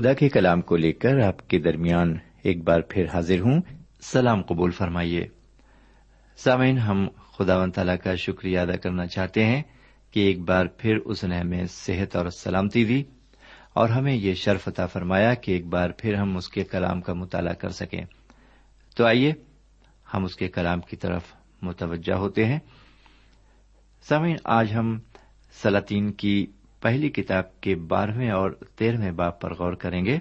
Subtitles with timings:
[0.00, 3.60] خدا کے کلام کو لے کر آپ کے درمیان ایک بار پھر حاضر ہوں۔
[4.00, 5.26] سلام قبول فرمائیے۔
[6.36, 7.08] سامعین، ہم
[7.38, 9.62] خدا و تعالیٰ کا شکریہ ادا کرنا چاہتے ہیں
[10.10, 13.02] کہ ایک بار پھر اس نے ہمیں صحت اور سلامتی دی
[13.74, 17.12] اور ہمیں یہ شرف عطا فرمایا کہ ایک بار پھر ہم اس کے کلام کا
[17.12, 18.04] مطالعہ کر سکیں۔
[18.96, 19.32] تو آئیے،
[20.14, 21.22] ہم اس کے کلام کی طرف
[21.62, 22.58] متوجہ ہوتے ہیں۔
[24.08, 24.98] سامعین، آج ہم
[25.62, 26.46] سلاطین کی
[26.80, 30.18] پہلی کتاب کے بارہویں اور تیرہویں باپ پر غور کریں گے۔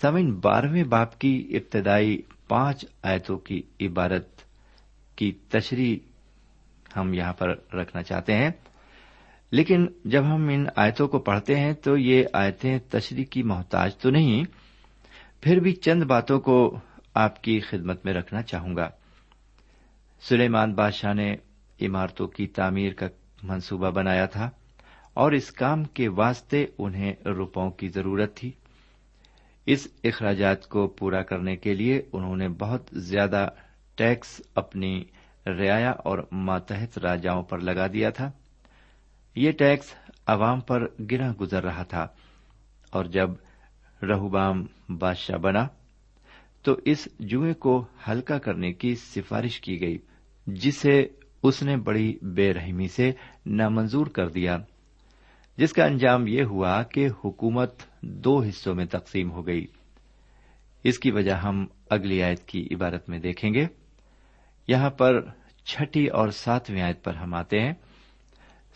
[0.00, 4.28] سمعین بارہویں باپ کی ابتدائی پانچ آیتوں کی عبارت
[5.16, 5.96] کی تشریح
[6.96, 8.50] ہم یہاں پر رکھنا چاہتے ہیں۔
[9.50, 14.10] لیکن جب ہم ان آیتوں کو پڑھتے ہیں تو یہ آیتیں تشریح کی محتاج تو
[14.10, 14.44] نہیں،
[15.40, 16.78] پھر بھی چند باتوں کو
[17.14, 18.90] آپ کی خدمت میں رکھنا چاہوں گا۔
[20.20, 21.36] سلیمان بادشاہ نے
[21.82, 23.06] عمارتوں کی تعمیر کا
[23.42, 24.50] منصوبہ بنایا تھا۔
[25.14, 28.52] اور اس کام کے واسطے انہیں روپوں کی ضرورت تھی۔
[29.66, 33.48] اس اخراجات کو پورا کرنے کے لیے انہوں نے بہت زیادہ
[33.94, 35.04] ٹیکس اپنی
[35.46, 38.30] رعایا اور ماتحت راجاؤں پر لگا دیا تھا۔
[39.36, 39.94] یہ ٹیکس
[40.26, 42.06] عوام پر گرا گزر رہا تھا۔
[42.90, 43.30] اور جب
[44.02, 45.66] رہوبام بادشاہ بنا
[46.62, 49.98] تو اس جوئیں کو ہلکا کرنے کی سفارش کی گئی،
[50.46, 51.06] جسے
[51.42, 53.12] اس نے بڑی بے رحمی سے
[53.46, 54.58] نامنظور کر دیا۔
[55.56, 59.66] جس کا انجام یہ ہوا کہ حکومت دو حصوں میں تقسیم ہو گئی۔
[60.84, 63.66] اس کی وجہ ہم اگلی آیت کی عبارت میں دیکھیں گے۔
[64.68, 65.20] یہاں پر
[65.64, 67.72] چھٹی اور ساتویں آیت پر ہم آتے ہیں۔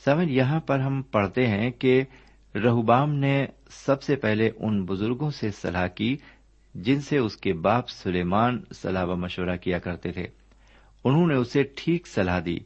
[0.04, 2.02] سمجھ، یہاں پر ہم پڑھتے ہیں کہ
[2.54, 6.16] رہوبام نے سب سے پہلے ان بزرگوں سے صلاح کی
[6.74, 10.26] جن سے اس کے باپ سلیمان صلاح و مشورہ کیا کرتے تھے۔
[11.04, 12.58] انہوں نے اسے ٹھیک صلاح دی،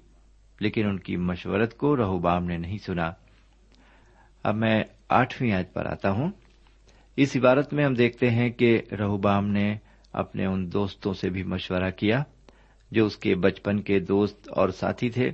[0.60, 3.10] لیکن ان کی مشورت کو رہوبام نے نہیں سنا۔
[4.42, 6.30] اب میں آٹھویں آیت پر آتا ہوں۔
[7.16, 9.76] اس عبارت میں ہم دیکھتے ہیں کہ رہوبام نے
[10.12, 12.22] اپنے ان دوستوں سے بھی مشورہ کیا
[12.90, 15.30] جو اس کے بچپن کے دوست اور ساتھی تھے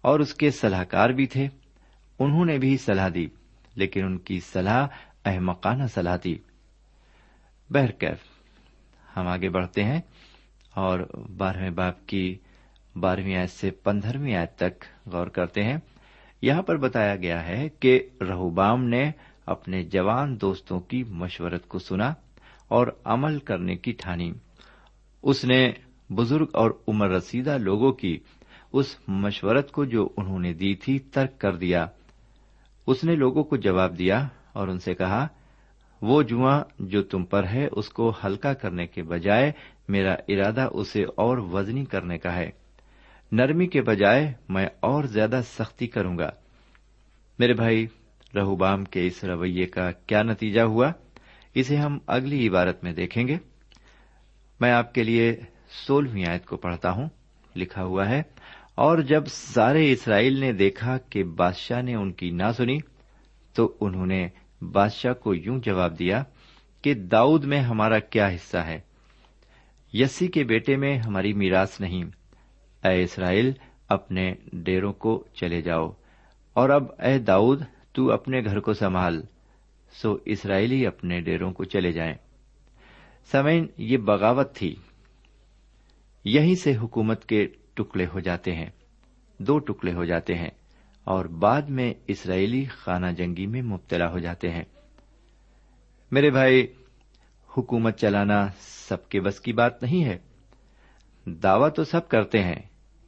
[0.00, 1.48] اور اس کے صلاحکار بھی تھے۔
[2.18, 3.26] انہوں نے بھی صلاح دی،
[3.74, 4.86] لیکن ان کی صلاح
[5.24, 6.38] احمقانہ صلاح تھی۔
[7.70, 8.18] بہرکیف
[9.16, 10.00] ہم آگے بڑھتے ہیں
[10.74, 11.00] اور
[11.36, 12.38] بارہویں باپ کی
[12.96, 15.76] بارہویں آیت سے پندرہویں آیت تک غور کرتے ہیں۔
[16.42, 19.10] یہاں پر بتایا گیا ہے کہ رہوبام نے
[19.46, 22.14] اپنے جوان دوستوں کی مشورت کو سنا
[22.68, 24.32] اور عمل کرنے کی ٹھانی۔
[25.22, 25.72] اس نے
[26.10, 28.18] بزرگ اور عمر رسیدہ لوگوں کی
[28.72, 31.86] اس مشورت کو جو انہوں نے دی تھی ترک کر دیا۔
[32.86, 35.28] اس نے لوگوں کو جواب دیا اور ان سے کہا،
[36.02, 39.52] وہ جواں جو تم پر ہے، اس کو ہلکا کرنے کے بجائے
[39.88, 42.50] میرا ارادہ اسے اور وزنی کرنے کا ہے۔
[43.32, 46.30] نرمی کے بجائے میں اور زیادہ سختی کروں گا۔
[47.38, 47.86] میرے بھائی،
[48.34, 50.92] رہوبام کے اس رویے کا کیا نتیجہ ہوا؟
[51.54, 53.36] اسے ہم اگلی عبارت میں دیکھیں گے۔
[54.60, 55.40] میں آپ کے لیے
[55.86, 57.08] سولہویں آیت کو پڑھتا ہوں۔
[57.56, 58.22] لکھا ہوا ہے،
[58.74, 62.78] اور جب سارے اسرائیل نے دیکھا کہ بادشاہ نے ان کی نہ سنی،
[63.54, 64.28] تو انہوں نے
[64.60, 66.24] بادشاہ کو یوں جواب دیا
[66.82, 68.80] کہ داؤد میں ہمارا کیا حصہ ہے؟
[69.92, 72.04] یسی کے بیٹے میں ہماری میراث نہیں۔
[72.84, 73.52] اے اسرائیل،
[73.88, 75.90] اپنے ڈیروں کو چلے جاؤ،
[76.52, 79.22] اور اب اے داؤد، تو اپنے گھر کو سنبھال،
[79.92, 82.14] سو اسرائیلی اپنے ڈیروں کو چلے جائیں۔
[83.24, 84.76] سمین یہ بغاوت تھی۔
[86.24, 88.70] یہیں سے حکومت کے ٹکڑے ہو جاتے ہیں،
[89.38, 90.50] دو ٹکڑے ہو جاتے ہیں،
[91.04, 94.64] اور بعد میں اسرائیلی خانہ جنگی میں مبتلا ہو جاتے ہیں۔
[96.10, 96.66] میرے بھائی،
[97.56, 100.18] حکومت چلانا سب کے بس کی بات نہیں ہے۔
[101.34, 102.62] دعوی تو سب کرتے ہیں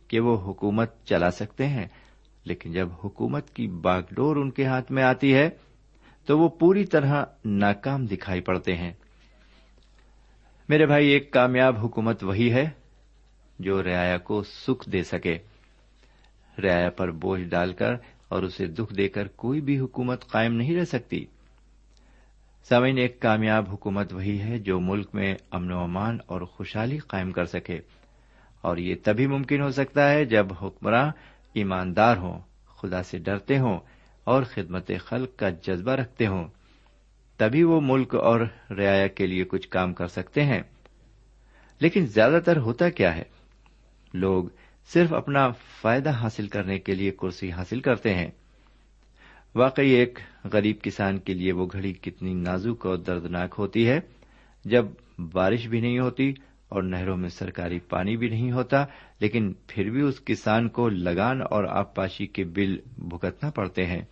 [0.08, 1.86] کہ وہ حکومت چلا سکتے ہیں،
[2.44, 5.50] لیکن جب حکومت کی باغ ڈور ان کے ہاتھ میں آتی ہے،
[6.26, 8.92] تو وہ پوری طرح ناکام دکھائی پڑتے ہیں۔
[10.68, 12.70] میرے بھائی، ایک کامیاب حکومت وہی ہے
[13.58, 15.38] جو رعایا کو سکھ دے سکے۔
[16.62, 17.92] رعایا پر بوجھ ڈال کر
[18.28, 21.24] اور اسے دکھ دے کر کوئی بھی حکومت قائم نہیں رہ سکتی۔
[22.68, 27.30] سمعین ایک کامیاب حکومت وہی ہے جو ملک میں امن و امان اور خوشحالی قائم
[27.30, 27.80] کر سکے۔
[28.62, 31.10] اور یہ تبھی ممکن ہو سکتا ہے جب حکمراں
[31.54, 33.78] ایماندار ہوں، خدا سے ڈرتے ہوں
[34.24, 36.48] اور خدمت خلق کا جذبہ رکھتے ہوں۔
[37.36, 38.40] تبھی وہ ملک اور
[38.70, 40.62] رعایا کے لیے کچھ کام کر سکتے ہیں۔
[41.80, 43.22] لیکن زیادہ تر ہوتا کیا ہے؟
[44.14, 44.44] لوگ
[44.92, 45.48] صرف اپنا
[45.80, 48.30] فائدہ حاصل کرنے کے لیے کرسی حاصل کرتے ہیں۔
[49.54, 50.18] واقعی ایک
[50.52, 54.00] غریب کسان کے لیے وہ گھڑی کتنی نازک اور دردناک ہوتی ہے۔
[54.64, 54.86] جب
[55.32, 56.32] بارش بھی نہیں ہوتی
[56.70, 58.84] اور نہروں میں سرکاری پانی بھی نہیں ہوتا،
[59.20, 64.02] لیکن پھر بھی اس کسان کو لگان اور آبپاشی کے بل بھگتنا پڑتے ہیں۔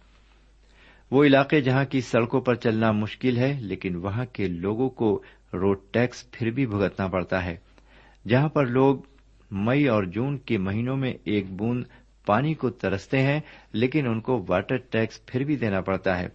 [1.10, 5.22] وہ علاقے جہاں کی سڑکوں پر چلنا مشکل ہے، لیکن وہاں کے لوگوں کو
[5.54, 7.56] روڈ ٹیکس پھر بھی بھگتنا پڑتا ہے۔
[8.28, 8.98] جہاں پر لوگ
[9.50, 11.84] مئی اور جون کے مہینوں میں ایک بوند
[12.26, 13.40] پانی کو ترستے ہیں،
[13.72, 16.28] لیکن ان کو واٹر ٹیکس پھر بھی دینا پڑتا ہے۔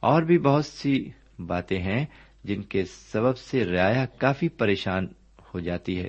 [0.00, 2.06] اور بھی بہت سی باتیں ہیں
[2.44, 5.06] جن کے سبب سے رعایا کافی پریشان
[5.54, 6.08] ہو جاتی ہے۔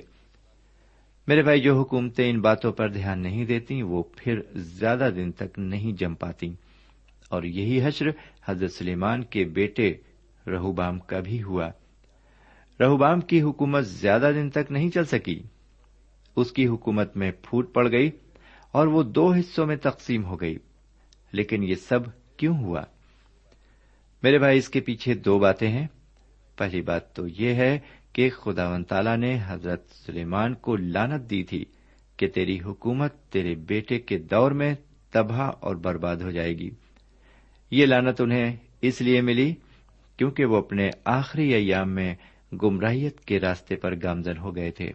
[1.26, 5.58] میرے بھائی، جو حکومتیں ان باتوں پر دھیان نہیں دیتی وہ پھر زیادہ دن تک
[5.58, 6.54] نہیں جم پاتی۔
[7.28, 8.06] اور یہی حشر
[8.44, 9.94] حضرت سلیمان کے بیٹے
[10.46, 11.70] رہوبام کا بھی ہوا۔
[12.80, 15.42] رہوبام کی حکومت زیادہ دن تک نہیں چل سکی۔
[16.36, 18.10] اس کی حکومت میں پھوٹ پڑ گئی
[18.72, 20.58] اور وہ دو حصوں میں تقسیم ہو گئی۔
[21.32, 22.00] لیکن یہ سب
[22.36, 22.82] کیوں ہوا؟
[24.22, 25.86] میرے بھائی، اس کے پیچھے دو باتیں ہیں۔
[26.56, 27.78] پہلی بات تو یہ ہے
[28.12, 31.64] کہ خدا و تعالی نے حضرت سلیمان کو لانت دی تھی
[32.16, 34.74] کہ تیری حکومت تیرے بیٹے کے دور میں
[35.10, 36.70] تباہ اور برباد ہو جائے گی۔
[37.70, 39.54] یہ لانت انہیں اس لیے ملی
[40.16, 42.14] کیونکہ وہ اپنے آخری ایام میں
[42.62, 44.90] گمراہیت کے راستے پر گامزن ہو گئے تھے۔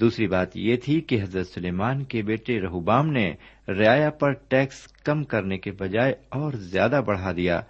[0.00, 3.34] دوسری بات یہ تھی کہ حضرت سلیمان کے بیٹے رہوبام نے
[3.68, 7.60] رعایا پر ٹیکس کم کرنے کے بجائے اور زیادہ بڑھا دیا،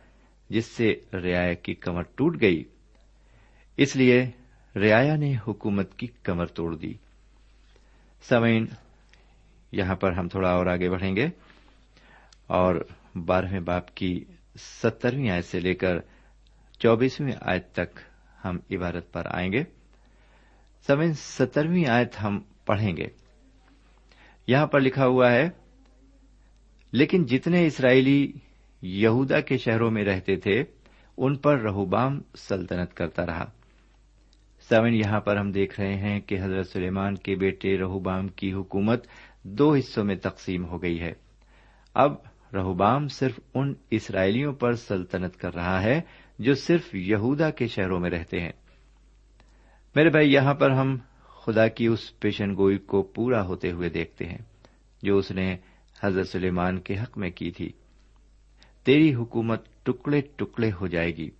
[0.51, 2.65] جس سے رعایا کی کمر ٹوٹ گئی۔
[3.77, 4.27] اس لیے
[4.77, 6.95] رعایا نے حکومت کی کمر توڑ دی۔
[8.29, 8.67] سمعین
[9.73, 11.27] یہاں پر ہم تھوڑا اور آگے بڑھیں گے۔
[12.47, 12.75] اور
[13.15, 14.25] بارہویں باپ کی
[14.59, 15.99] سترویں آیت سے لے کر
[16.79, 17.99] چوبیسویں آیت تک
[18.45, 19.65] ہم عبارت پر آئیں گے۔
[20.87, 23.07] سمعین سترویں آیت ہم پڑھیں گے۔
[24.47, 25.51] یہاں پر لکھا ہوا ہے،
[26.93, 28.33] لیکن جتنے اسرائیلی
[28.83, 30.65] یہودا کے شہروں میں رہتے تھے،
[31.17, 33.51] ان پر رہوبام سلطنت کرتا رہا۔
[34.69, 39.07] سیون یہاں پر ہم دیکھ رہے ہیں کہ حضرت سلیمان کے بیٹے رہوبام کی حکومت
[39.43, 41.13] دو حصوں میں تقسیم ہو گئی ہے۔
[41.95, 42.15] اب
[42.55, 46.01] رہوبام صرف ان اسرائیلیوں پر سلطنت کر رہا ہے
[46.39, 48.53] جو صرف یہودا کے شہروں میں رہتے ہیں۔
[49.97, 54.27] میرے بھائی، یہاں پر ہم خدا کی اس پیشن گوئی کو پورا ہوتے ہوئے دیکھتے
[54.27, 54.39] ہیں
[55.03, 55.57] جو اس نے
[56.03, 57.73] حضرت سلیمان کے حق میں کی تھی۔
[58.85, 61.31] تیری حکومت ٹکڑے ٹکڑے ہو جائے گی۔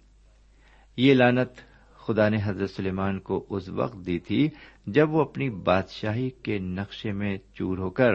[0.97, 1.72] یہ لانت
[2.03, 4.49] خدا نے حضرت سلیمان کو اس وقت دی تھی
[4.87, 8.13] جب وہ اپنی بادشاہی کے نقشے میں چور ہو کر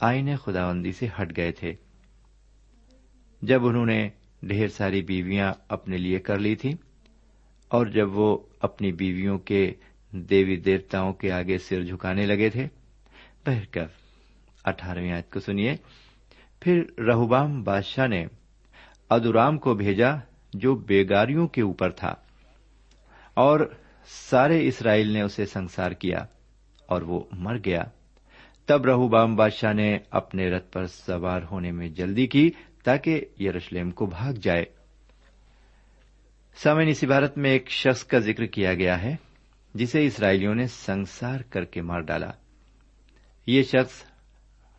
[0.00, 1.74] آئین خداوندی سے ہٹ گئے تھے۔
[3.42, 4.08] جب انہوں نے
[4.42, 6.72] ڈھیر ساری بیویاں اپنے لیے کر لی تھی
[7.68, 9.72] اور جب وہ اپنی بیویوں کے
[10.10, 12.66] دیوی دیوتاؤں کے آگے سر جھکانے لگے تھے
[14.64, 15.76] اٹھارہویں آیت کو سنیے۔
[16.60, 18.26] پھر رہوبام بادشاہ نے
[19.10, 20.10] ادورام کو بھیجا
[20.54, 22.14] جو بیگاریوں کے اوپر تھا۔
[23.34, 23.74] اور
[24.06, 26.18] سارے اسرائیل نے اسے سنسار کیا
[26.86, 27.82] اور وہ مر گیا۔
[28.66, 32.50] تب رہوبام بادشاہ نے اپنے رتھ پر سوار ہونے میں جلدی کی
[32.84, 34.64] تاکہ یروشلم کو بھاگ جائے۔
[36.56, 39.16] سامن اس عبارت میں ایک شخص کا ذکر کیا گیا ہے
[39.74, 42.30] جسے اسرائیلیوں نے سنسار کر کے مار ڈالا۔
[43.46, 44.04] یہ شخص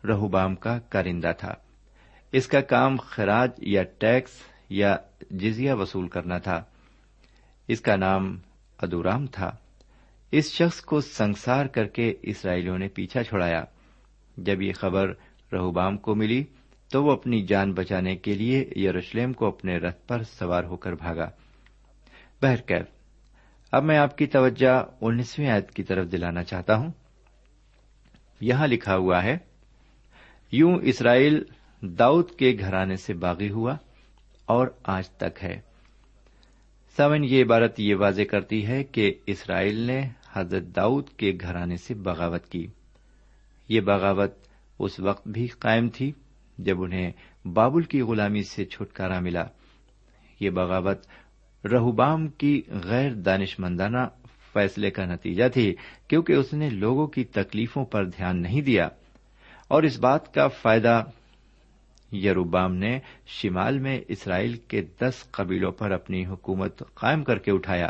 [0.06, 1.54] رہوبام کا کارندہ تھا۔
[2.32, 4.30] اس کا کام خراج یا ٹیکس
[4.70, 4.96] یا
[5.30, 6.64] جزیہ وصول کرنا تھا۔
[7.68, 8.38] اس کا نام
[8.78, 9.56] ادورام تھا۔
[10.30, 13.64] اس شخص کو سنسار کر کے اسرائیلیوں نے پیچھا چھڑایا۔
[14.36, 15.12] جب یہ خبر
[15.52, 16.44] رہوبام کو ملی،
[16.92, 20.92] تو وہ اپنی جان بچانے کے لیے یروشلم کو اپنے رتھ پر سوار ہو کر
[20.92, 21.30] بھاگا۔
[22.42, 22.86] بہرکیف
[23.72, 26.90] اب میں آپ کی توجہ انیسویں آیت کی طرف دلانا چاہتا ہوں۔
[28.40, 29.38] یہاں لکھا ہوا ہے،
[30.52, 31.44] یوں اسرائیل
[31.82, 33.74] داؤد کے گھرانے سے باغی ہوا
[34.46, 35.60] اور آج تک ہے۔
[36.96, 41.94] سمن یہ عبارت یہ واضح کرتی ہے کہ اسرائیل نے حضرت داؤد کے گھرانے سے
[41.94, 42.66] بغاوت کی۔
[43.68, 44.34] یہ بغاوت
[44.78, 46.12] اس وقت بھی قائم تھی
[46.58, 47.12] جب انہیں
[47.48, 49.44] بابل کی غلامی سے چھٹکارا ملا۔
[50.40, 50.98] یہ بغاوت
[51.66, 54.08] رہوبام کی غیر دانش مندانہ
[54.52, 55.74] فیصلے کا نتیجہ تھی
[56.08, 58.88] کیونکہ اس نے لوگوں کی تکلیفوں پر دھیان نہیں دیا
[59.68, 61.02] اور اس بات کا فائدہ
[62.12, 67.88] یروبام نے شمال میں اسرائیل کے دس قبیلوں پر اپنی حکومت قائم کر کے اٹھایا۔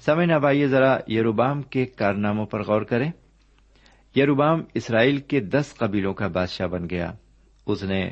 [0.00, 3.10] سمے نہ بائیے ذرا یروبام کے کارناموں پر غور کریں۔
[4.16, 7.12] یروبام اسرائیل کے دس قبیلوں کا بادشاہ بن گیا۔
[7.66, 8.10] اس نے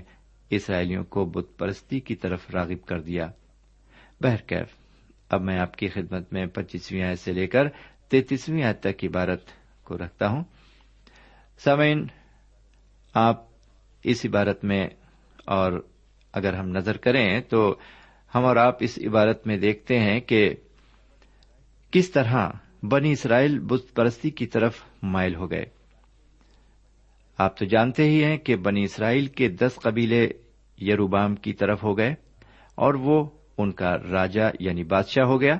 [0.50, 3.30] اسرائیلیوں کو بت پرستی کی طرف راغب کر دیا۔
[4.20, 4.66] بہرکیف
[5.28, 7.64] اب میں آپ کی خدمت میں پچیسویں آیت سے لے کر
[8.08, 9.42] تینتیسویں آیت تک عبارت
[9.84, 10.44] کو رکھتا ہوں۔
[11.58, 12.06] سمعین
[13.14, 13.53] آپ
[14.04, 14.88] اس عبارت میں
[15.44, 15.72] اور
[16.32, 17.74] اگر ہم نظر کریں تو
[18.34, 20.54] ہم اور آپ اس عبارت میں دیکھتے ہیں کہ
[21.90, 22.50] کس طرح
[22.82, 25.64] بنی اسرائیل بت پرستی کی طرف مائل ہو گئے۔
[27.38, 30.28] آپ تو جانتے ہی ہیں کہ بنی اسرائیل کے دس قبیلے
[30.80, 32.14] یروبام کی طرف ہو گئے
[32.74, 35.56] اور وہ ان کا راجا یعنی بادشاہ ہو گیا۔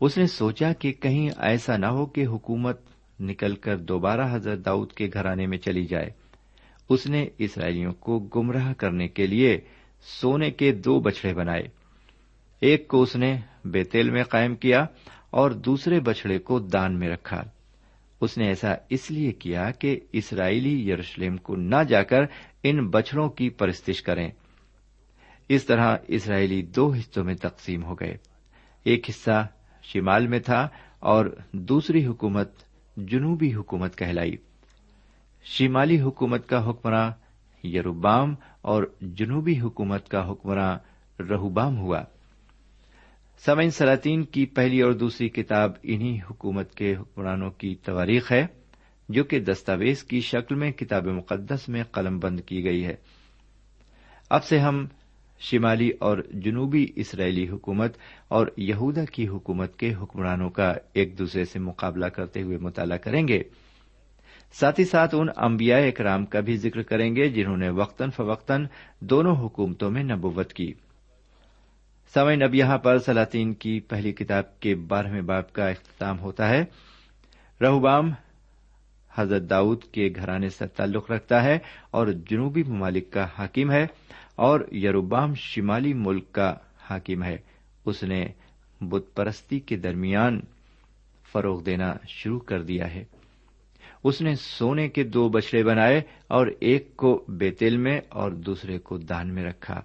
[0.00, 2.80] اس نے سوچا کہ کہیں ایسا نہ ہو کہ حکومت
[3.20, 6.21] نکل کر دوبارہ حضرت داؤد کے گھرانے میں چلی جائے۔
[6.92, 9.60] اس نے اسرائیلیوں کو گمراہ کرنے کے لیے
[10.00, 11.62] سونے کے دو بچڑے بنائے۔
[12.60, 14.86] ایک کو اس نے بیتیل میں قائم کیا
[15.30, 17.42] اور دوسرے بچڑے کو دان میں رکھا۔
[18.20, 22.20] اس نے ایسا اس لیے کیا کہ اسرائیلی یروشلم کو نہ جا کر
[22.62, 24.30] ان بچڑوں کی پرستش کریں۔
[25.48, 28.16] اس طرح اسرائیلی دو حصوں میں تقسیم ہو گئے۔
[28.84, 29.46] ایک حصہ
[29.82, 30.68] شمال میں تھا
[30.98, 32.50] اور دوسری حکومت
[32.96, 34.36] جنوبی حکومت کہلائی۔
[35.44, 37.10] شمالی حکومت کا حکمراں
[37.66, 40.78] یروبام اور جنوبی حکومت کا حکمراں
[41.22, 42.02] رہوبام ہوا۔
[43.38, 48.46] سمعین سلاطین کی پہلی اور دوسری کتاب انہی حکومت کے حکمرانوں کی تواریخ ہے،
[49.08, 52.94] جو کہ دستاویز کی شکل میں کتاب مقدس میں قلم بند کی گئی ہے۔
[54.30, 54.86] اب سے ہم
[55.38, 57.96] شمالی اور جنوبی اسرائیلی حکومت
[58.28, 63.28] اور یہودا کی حکومت کے حکمرانوں کا ایک دوسرے سے مقابلہ کرتے ہوئے مطالعہ کریں
[63.28, 63.42] گے۔
[64.52, 68.66] ساتھ ہی ساتھ ان انبیاء اکرام کا بھی ذکر کریں گے جنہوں نے وقتاً فوقتاً
[69.00, 70.72] دونوں حکومتوں میں نبوت کی۔
[72.14, 76.64] سوئن اب یہاں پر سلاطین کی پہلی کتاب کے بارہویں باپ کا اختتام ہوتا ہے۔
[77.60, 78.10] رہوبام
[79.14, 81.58] حضرت داؤد کے گھرانے سے تعلق رکھتا ہے
[81.90, 83.86] اور جنوبی ممالک کا حاکم ہے
[84.36, 86.54] اور یروبام شمالی ملک کا
[86.90, 87.36] حاکم ہے۔
[87.84, 88.26] اس نے
[88.80, 90.40] بت پرستی کے درمیان
[91.32, 93.04] فروغ دینا شروع کر دیا ہے۔
[94.04, 98.98] اس نے سونے کے دو بچڑے بنائے اور ایک کو بیتل میں اور دوسرے کو
[98.98, 99.80] دان میں رکھا۔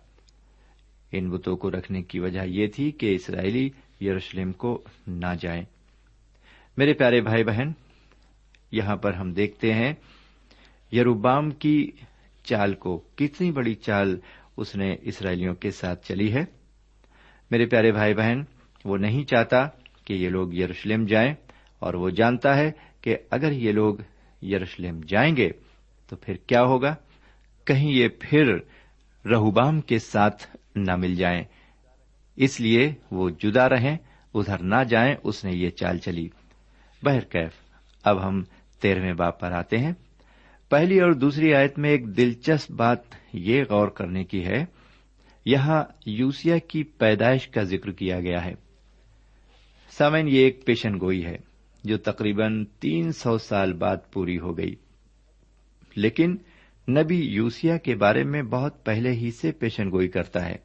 [1.12, 3.70] ان بتوں کو رکھنے کی وجہ یہ تھی کہ اسرائیلی
[4.02, 5.64] یروشلم کو نہ جائیں۔
[6.78, 7.72] میرے پیارے بھائی بہن،
[8.72, 9.94] یہاں پر ہم دیکھتے ہیں
[10.92, 11.92] یروبام کی
[12.44, 14.20] چال کو، کتنی بڑی چال
[14.58, 16.46] اس نے اسرائیلیوں کے ساتھ چلی ہے۔
[17.52, 18.42] میرے پیارے بھائی بہن،
[18.86, 19.68] وہ نہیں چاہتا
[20.06, 21.34] کہ یہ لوگ یروشلم جائیں
[21.80, 22.72] اور وہ جانتا ہے
[23.08, 23.96] کہ اگر یہ لوگ
[24.44, 25.50] یروشلم جائیں گے
[26.10, 26.96] تو پھر کیا ہوگا؟
[27.66, 28.56] کہیں یہ پھر
[29.32, 30.44] رہوبام کے ساتھ
[30.76, 31.44] نہ مل جائیں۔
[32.36, 33.98] اس لیے وہ جدا رہیں،
[34.34, 36.30] ادھر نہ جائیں، اس نے یہ چال چلی۔
[37.04, 37.52] بہرکیف
[38.04, 38.44] اب ہم
[38.82, 39.94] تیرہویں باپ پر آتے ہیں۔
[40.70, 43.00] پہلی اور دوسری آیت میں ایک دلچسپ بات
[43.34, 44.66] یہ غور کرنے کی ہے،
[45.46, 48.54] یہاں یوسیا کی پیدائش کا ذکر کیا گیا ہے۔
[49.90, 51.47] سامن یہ ایک پیشن گوئی ہے۔
[51.88, 54.76] جو تقریباً تین سو سال بعد پوری ہو گئی۔
[55.96, 56.36] لیکن
[56.90, 60.56] نبی یوسیا کے بارے میں بہت پہلے ہی سے پیشن گوئی کرتا ہے۔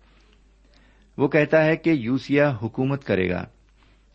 [1.19, 3.47] وہ کہتا ہے کہ یوسیا حکومت کرے گا۔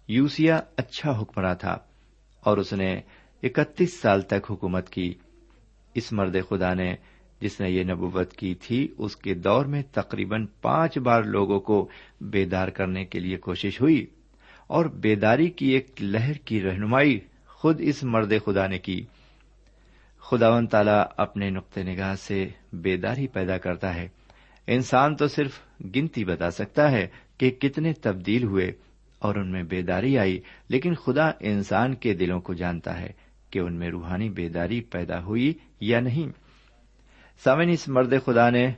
[0.08, 1.78] یوسیا اچھا حکمراں تھا
[2.40, 3.02] اور اس نے
[3.44, 5.14] اکتیس سال تک حکومت کی۔
[5.96, 6.96] اس مرد خدا نے
[7.42, 11.90] جس نے یہ نبوت کی تھی، اس کے دور میں تقریباً پانچ بار لوگوں کو
[12.22, 14.06] بیدار کرنے کے لیے کوشش ہوئی۔
[14.68, 19.06] اور بیداری کی ایک لہر کی رہنمائی خود اس مرد خدا نے کی۔
[20.20, 24.08] خداون تعالی اپنے نقطۂ نگاہ سے بیداری پیدا کرتا ہے۔
[24.68, 25.60] انسان تو صرف
[25.96, 28.72] گنتی بتا سکتا ہے کہ کتنے تبدیل ہوئے
[29.20, 33.10] اور ان میں بیداری آئی، لیکن خدا انسان کے دلوں کو جانتا ہے
[33.50, 36.32] کہ ان میں روحانی بیداری پیدا ہوئی یا نہیں۔
[37.44, 38.74] سامن اس مرد خدا نے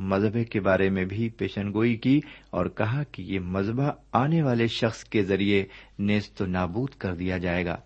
[0.00, 4.66] مذہبے کے بارے میں بھی پیشن گوئی کی اور کہا کہ یہ مذہبہ آنے والے
[4.66, 5.64] شخص کے ذریعے
[5.98, 7.76] نیست و نابود کر دیا جائے گا۔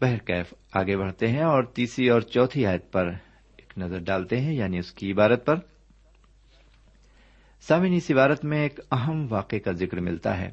[0.00, 3.06] بہرکیف آگے بڑھتے ہیں اور تیسری اور چوتھی آیت پر
[3.56, 5.54] ایک نظر ڈالتے ہیں یعنی اس کی عبارت پر۔
[7.60, 10.48] سامن اس عبارت میں ایک اہم واقعے کا ذکر ملتا ہے،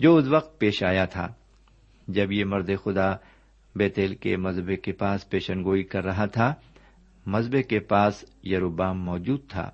[0.00, 1.32] جو اس وقت پیش آیا تھا،
[2.08, 3.12] جب یہ مرد خدا
[3.76, 6.54] بیتیل کے مذہبے کے پاس پیشن گوئی کر رہا تھا۔
[7.26, 9.70] مذہبے کے پاس یروبام موجود تھا،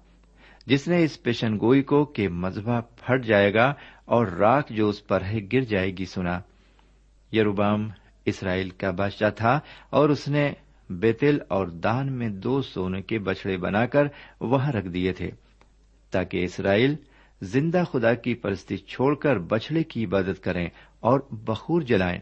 [0.66, 5.06] جس نے اس پیشن گوئی کو کہ مذہبہ پھٹ جائے گا اور راک جو اس
[5.06, 6.40] پر ہے گر جائے گی، سنا۔
[7.32, 7.88] یروبام
[8.24, 9.60] اسرائیل کا بادشاہ تھا
[9.90, 10.52] اور اس نے
[10.90, 14.04] بیتل اور دان میں دو سونے کے بچڑے بنا کر
[14.40, 15.30] وہاں رکھ دیے تھے،
[16.10, 16.96] تاکہ اسرائیل
[17.42, 20.68] زندہ خدا کی پرستی چھوڑ کر بچڑے کی عبادت کریں
[21.00, 22.20] اور بخور جلائیں۔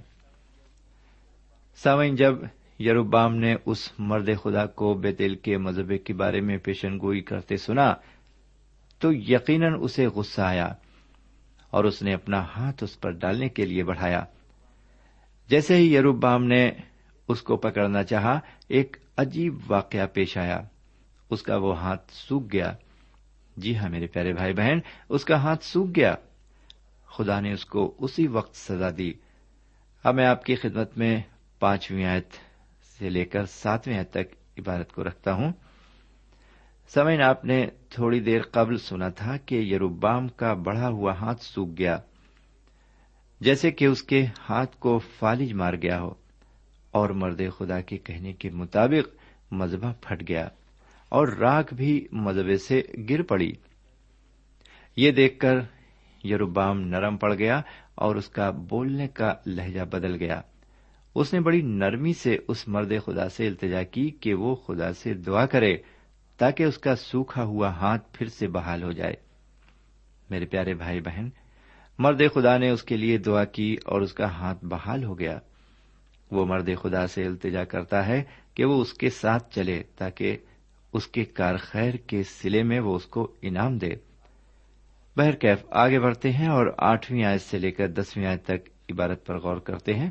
[1.76, 2.34] سوئن جب
[2.80, 7.56] یروبام نے اس مرد خدا کو بیتل کے مذہبے کے بارے میں پیشن گوئی کرتے
[7.56, 7.94] سنا
[8.98, 10.68] تو یقیناً اسے غصہ آیا
[11.70, 14.24] اور اس نے اپنا ہاتھ اس پر ڈالنے کے لیے بڑھایا۔
[15.48, 16.70] جیسے ہی یروبام نے
[17.28, 20.60] اس کو پکڑنا چاہا، ایک عجیب واقعہ پیش آیا۔
[21.30, 22.72] اس کا وہ ہاتھ سوکھ گیا۔
[23.56, 26.14] جی ہاں میرے پیارے بھائی بہن، اس کا ہاتھ سوکھ گیا۔
[27.06, 29.12] خدا نے اس کو اسی وقت سزا دی۔
[30.04, 31.22] اب میں آپ کی خدمت میں
[31.60, 32.28] پانچویں آیت
[32.98, 35.52] سے لے کر ساتویں آیت تک عبارت کو رکھتا ہوں۔
[36.90, 41.78] سمین آپ نے تھوڑی دیر قبل سنا تھا کہ یروبام کا بڑھا ہوا ہاتھ سوکھ
[41.78, 41.98] گیا،
[43.40, 46.12] جیسے کہ اس کے ہاتھ کو فالج مار گیا ہو،
[46.90, 49.14] اور مرد خدا کے کہنے کے مطابق
[49.52, 50.48] مذہبہ پھٹ گیا،
[51.12, 52.80] اور راک بھی مذہبے سے
[53.10, 53.52] گر پڑی۔
[54.96, 55.58] یہ دیکھ کر
[56.24, 57.60] یروبام نرم پڑ گیا
[57.94, 60.40] اور اس کا بولنے کا لہجہ بدل گیا۔
[61.14, 65.14] اس نے بڑی نرمی سے اس مرد خدا سے التجا کی کہ وہ خدا سے
[65.14, 65.76] دعا کرے
[66.38, 69.14] تاکہ اس کا سوکھا ہوا ہاتھ پھر سے بحال ہو جائے۔
[70.30, 71.28] میرے پیارے بھائی بہن،
[71.98, 75.38] مرد خدا نے اس کے لیے دعا کی اور اس کا ہاتھ بحال ہو گیا۔
[76.30, 78.22] وہ مرد خدا سے التجا کرتا ہے
[78.54, 80.36] کہ وہ اس کے ساتھ چلے تاکہ
[80.92, 83.90] اس کے کار خیر کے سلے میں وہ اس کو انعام دے۔
[85.16, 89.26] بہر کیف آگے بڑھتے ہیں اور آٹھویں آیت سے لے کر دسویں آیت تک عبارت
[89.26, 90.10] پر غور کرتے ہیں۔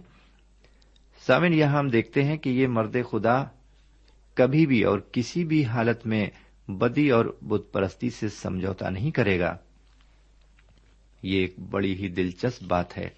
[1.28, 3.44] سامن یہاں ہم دیکھتے ہیں کہ یہ مرد خدا
[4.34, 6.28] کبھی بھی اور کسی بھی حالت میں
[6.68, 9.58] بدی اور بت پرستی سے سمجھوتا نہیں کرے گا۔
[11.24, 13.10] یہ ایک بڑی ہی دلچسپ بات ہے۔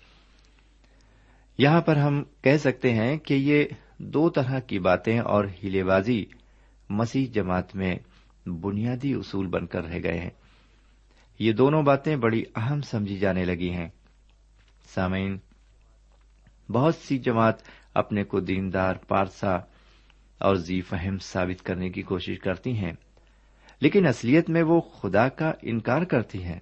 [1.58, 3.64] یہاں پر ہم کہہ سکتے ہیں کہ یہ
[3.98, 6.26] دو طرح کی باتیں اور ہیلے بازی
[6.90, 7.96] مسیح جماعت میں
[8.50, 10.30] بنیادی اصول بن کر رہ گئے ہیں۔
[11.40, 13.90] یہ دونوں باتیں بڑی اہم سمجھی جانے لگی ہیں۔
[14.96, 15.38] سامعین،
[16.70, 19.56] بہت سی جماعت اپنے کو دیندار، پارسا
[20.38, 22.92] اور زی فہم ثابت کرنے کی کوشش کرتی ہیں،
[23.82, 26.60] لیکن اصلیت میں وہ خدا کا انکار کرتی ہیں۔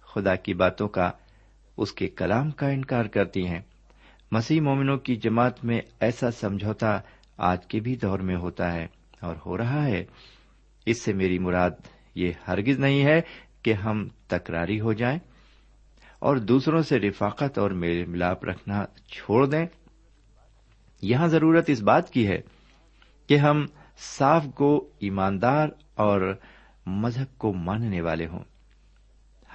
[0.00, 1.10] خدا کی باتوں کا
[1.76, 3.60] اس کے کلام کا انکار کرتی ہیں۔
[4.32, 7.00] مسیح مومنوں کی جماعت میں ایسا سمجھوتا
[7.36, 8.86] آج کے بھی دور میں ہوتا ہے
[9.20, 10.04] اور ہو رہا ہے۔
[10.86, 11.70] اس سے میری مراد
[12.14, 13.20] یہ ہرگز نہیں ہے
[13.62, 15.18] کہ ہم تکراری ہو جائیں
[16.18, 19.66] اور دوسروں سے رفاقت اور میل ملاپ رکھنا چھوڑ دیں۔
[21.02, 22.40] یہاں ضرورت اس بات کی ہے
[23.26, 23.66] کہ ہم
[24.18, 26.34] صاف گو ایماندار اور
[26.86, 28.44] مذہب کو ماننے والے ہوں۔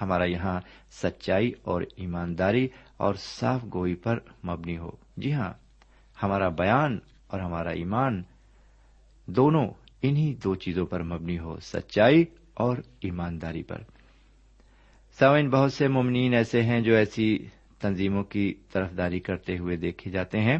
[0.01, 5.53] ہمارا یہاں سچائی اور ایمانداری اور صاف گوئی پر مبنی ہو۔ جی ہاں
[6.23, 8.23] ہمارا بیان اور ہمارا ایمان
[9.25, 9.67] دونوں
[10.01, 13.77] انہی دو چیزوں پر مبنی ہو، سچائی اور ایمانداری پر۔
[15.19, 17.47] سوئن بہت سے ممنین ایسے ہیں جو ایسی
[17.79, 20.57] تنظیموں کی طرفداری کرتے ہوئے دیکھے جاتے ہیں۔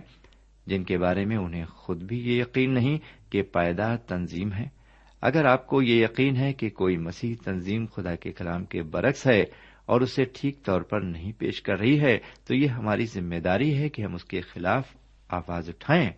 [0.65, 2.97] جن کے بارے میں انہیں خود بھی یہ یقین نہیں
[3.31, 4.83] کہ پائیدار تنظیم ہے۔
[5.21, 9.27] اگر آپ کو یہ یقین ہے کہ کوئی مسیح تنظیم خدا کے کلام کے برعکس
[9.27, 9.43] ہے
[9.85, 13.77] اور اسے ٹھیک طور پر نہیں پیش کر رہی ہے، تو یہ ہماری ذمہ داری
[13.77, 14.83] ہے کہ ہم اس کے خلاف
[15.29, 16.09] آواز اٹھائیں۔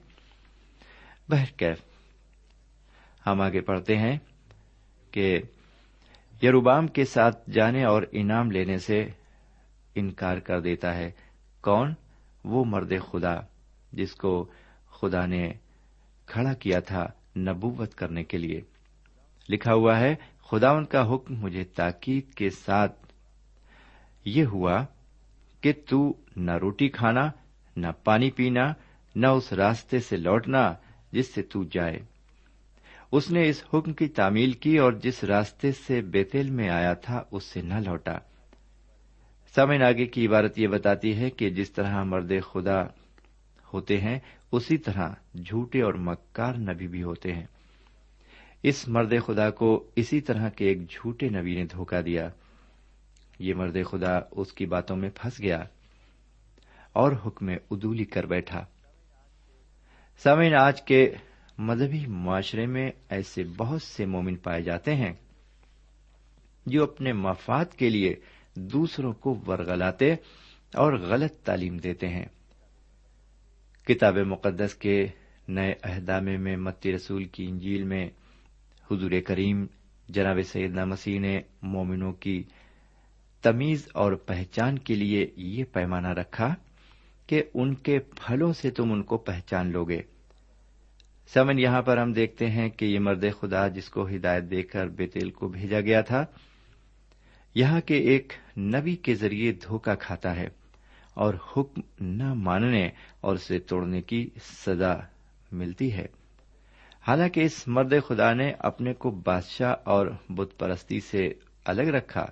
[1.29, 1.77] بہرکیف
[3.27, 4.17] ہم آگے پڑھتے ہیں
[5.12, 5.39] کہ
[6.43, 9.05] یروبام کے ساتھ جانے اور انعام لینے سے
[9.95, 11.12] انکار کر دیتا ہے۔
[11.62, 11.93] کون؟
[12.43, 13.54] وہ مرد خدا۔
[13.95, 14.51] جس کو
[14.91, 15.53] خدا نے
[16.25, 17.05] کھڑا کیا تھا
[17.38, 18.62] نبوت کرنے کے لیے۔
[19.49, 20.15] لکھا ہوا ہے
[20.51, 23.05] خدا ان کا حکم مجھے تاکید کے ساتھ
[24.25, 24.86] یہ ہوا
[25.62, 27.31] کہ تو نہ روٹی کھانا،
[27.77, 28.73] نہ پانی پینا،
[29.15, 30.73] نہ اس راستے سے لوٹنا
[31.12, 31.99] جس سے تو جائے۔
[33.12, 37.23] اس نے اس حکم کی تعمیل کی اور جس راستے سے بیتل میں آیا تھا
[37.31, 38.17] اس سے نہ لوٹا۔
[39.55, 42.84] سمن آگے کی عبارت یہ بتاتی ہے کہ جس طرح مرد خدا
[43.75, 44.19] ہوتے ہیں،
[44.51, 45.09] اسی طرح
[45.45, 47.45] جھوٹے اور مکار نبی بھی ہوتے ہیں۔
[48.63, 52.29] اس مرد خدا کو اسی طرح کے ایک جھوٹے نبی نے دھوکا دیا۔
[53.39, 55.63] یہ مرد خدا اس کی باتوں میں پھنس گیا
[56.93, 58.65] اور حکم ادولی کر بیٹھا۔
[60.17, 61.13] سامعین، آج کے
[61.57, 65.13] مذہبی معاشرے میں ایسے بہت سے مومن پائے جاتے ہیں
[66.65, 68.15] جو اپنے مفاد کے لیے
[68.55, 70.13] دوسروں کو ورگلاتے
[70.73, 72.25] اور غلط تعلیم دیتے ہیں۔
[73.88, 75.08] کتاب مقدس کے
[75.48, 78.10] نئے عہدامے میں متی رسول کی انجیل میں
[78.91, 79.65] حضور کریم
[80.10, 82.43] جناب سیدنا مسیح نے مومنوں کی
[83.41, 86.54] تمیز اور پہچان کے لیے یہ پیمانہ رکھا
[87.28, 90.02] کہ ان کے پھلوں سے تم ان کو پہچان لو گے
[91.34, 94.88] سمن، یہاں پر ہم دیکھتے ہیں کہ یہ مرد خدا جس کو ہدایت دے کر
[94.88, 96.26] بیتیل کو بھیجا گیا تھا،
[97.56, 100.48] یہاں کے ایک نبی کے ذریعے دھوکا کھاتا ہے۔
[101.15, 102.88] اور حکم نہ ماننے
[103.21, 104.93] اور اسے توڑنے کی سزا
[105.51, 106.06] ملتی ہے۔
[107.08, 111.28] حالانکہ اس مرد خدا نے اپنے کو بادشاہ اور بت پرستی سے
[111.65, 112.25] الگ رکھا،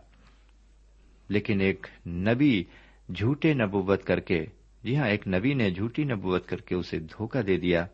[1.30, 2.64] لیکن ایک نبی
[3.10, 4.44] جھوٹے نبوت کر کے
[4.84, 7.86] جی ہاں ایک نبی نے جھوٹی نبوت کر کے اسے دھوکہ دے دیا۔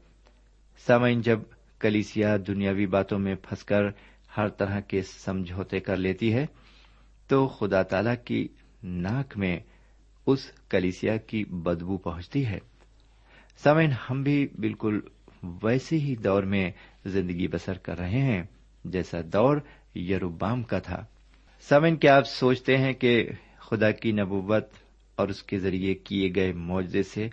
[0.87, 1.39] سامعین، جب
[1.79, 3.83] کلیسیا دنیاوی باتوں میں پھنس کر
[4.37, 6.45] ہر طرح کے سمجھوتے کر لیتی ہے،
[7.29, 8.47] تو خدا تعالی کی
[8.83, 9.57] ناک میں
[10.31, 12.59] اس کلیسیا کی بدبو پہنچتی ہے۔
[13.57, 14.99] سامعین، ہم بھی بالکل
[15.63, 16.71] ویسے ہی دور میں
[17.05, 18.43] زندگی بسر کر رہے ہیں،
[18.85, 19.57] جیسا دور
[19.95, 21.05] یروبام کا تھا۔
[21.61, 24.67] سامعین، کیا آپ سوچتے ہیں کہ خدا کی نبوت
[25.15, 27.29] اور اس کے ذریعے کیے گئے معاوضے سے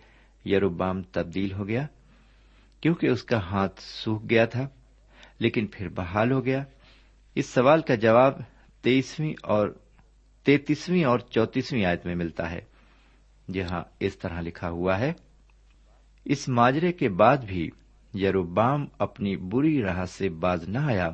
[0.49, 1.87] یروبام تبدیل ہو گیا؟
[2.81, 4.69] کیونکہ اس کا ہاتھ سوکھ گیا تھا،
[5.39, 6.65] لیکن پھر بحال ہو گیا۔
[7.35, 8.35] اس سوال کا جواب
[8.83, 9.69] تیئیسویں اور
[10.45, 12.76] تینتیسویں اور چوتیسویں آیت میں ملتا ہے۔
[13.53, 15.13] جہاں اس طرح لکھا ہوا ہے،
[16.25, 17.71] اس ماجرے کے بعد بھی
[18.15, 21.11] یروبام اپنی بری راہ سے باز نہ آیا،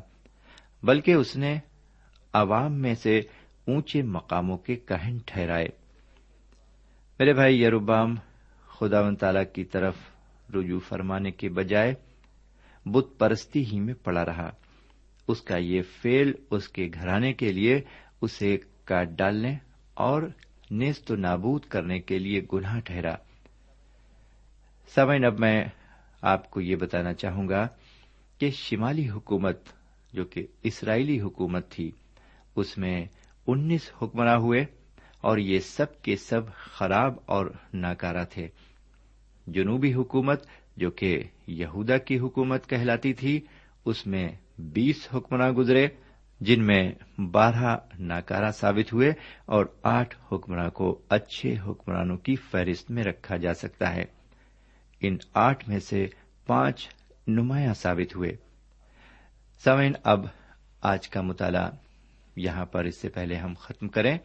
[0.83, 1.59] بلکہ اس نے
[2.33, 3.19] عوام میں سے
[3.67, 5.69] اونچے مقاموں کے کہن ٹھہرائے۔
[7.19, 8.15] میرے بھائی، یروبام
[8.69, 9.95] خدا و تعالی کی طرف
[10.55, 11.95] رجوع فرمانے کے بجائے
[12.87, 14.51] بت پرستی ہی میں پڑا رہا۔
[15.29, 17.81] اس کا یہ فیل اس کے گھرانے کے لیے
[18.21, 19.57] اسے کاٹ ڈالنے
[19.95, 20.23] اور
[20.73, 23.15] نیست و نابود کرنے کے لیے گناہ ٹھہرا۔
[24.95, 25.65] سمعن اب میں
[26.23, 27.69] آپ کو یہ بتانا چاہوں گا
[28.39, 29.61] کہ شمالی حکومت
[30.13, 31.91] جو کہ اسرائیلی حکومت تھی،
[32.57, 33.07] اس میں
[33.47, 34.65] انیس حکمراں ہوئے
[35.21, 38.49] اور یہ سب کے سب خراب اور ناکارہ تھے۔
[39.47, 43.41] جنوبی حکومت جو کہ یہودا کی حکومت کہلاتی تھی،
[43.85, 45.89] اس میں بیس حکمراں گزرے۔
[46.45, 49.13] جن میں بارہ ناکارہ ثابت ہوئے
[49.45, 54.05] اور آٹھ حکمراں کو اچھے حکمرانوں کی فہرست میں رکھا جا سکتا ہے۔
[55.01, 56.07] ان آٹھ میں سے
[56.47, 56.89] پانچ
[57.27, 58.37] نمایاں ثابت ہوئے۔
[59.65, 60.27] سمین اب
[60.81, 61.71] آج کا مطالعہ
[62.37, 64.19] یہاں پر اس سے پہلے ہم ختم کریں۔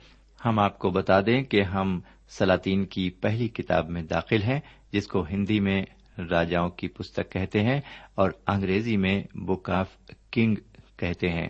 [0.45, 1.99] ہم آپ کو بتا دیں کہ ہم
[2.29, 4.59] سلاطین کی پہلی کتاب میں داخل ہیں،
[4.91, 5.85] جس کو ہندی میں
[6.29, 7.81] راجاؤں کی پستک کہتے ہیں
[8.15, 9.87] اور انگریزی میں بک آف
[10.31, 10.55] کنگ
[10.97, 11.47] کہتے ہیں۔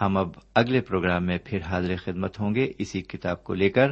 [0.00, 3.90] ہم اب اگلے پروگرام میں پھر حاضر خدمت ہوں گے اسی کتاب کو لے کر۔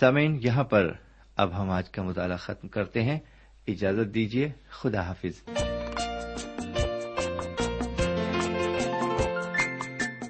[0.00, 0.92] سمین یہاں پر
[1.36, 3.18] اب ہم آج کا مطالعہ ختم کرتے ہیں۔
[3.68, 5.42] اجازت دیجیے خدا حافظ۔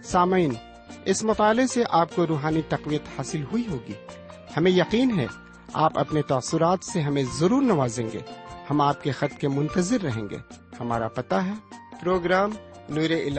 [0.05, 0.53] سامعین،
[1.05, 3.93] اس مطالعے سے آپ کو روحانی تقویت حاصل ہوئی ہوگی۔
[4.57, 5.27] ہمیں یقین ہے،
[5.73, 8.19] آپ اپنے تاثرات سے ہمیں ضرور نوازیں گے۔
[8.71, 10.37] ہم آپ کے خط کے منتظر رہیں گے۔
[10.81, 11.55] ہمارا پتہ ہے،
[12.01, 12.51] programme
[12.89, 13.39] Noor al